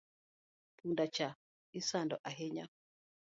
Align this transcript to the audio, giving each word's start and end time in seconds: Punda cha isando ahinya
Punda 0.77 1.07
cha 1.07 1.35
isando 1.73 2.15
ahinya 2.29 2.65